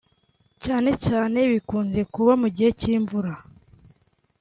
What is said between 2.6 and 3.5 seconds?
cy’imvura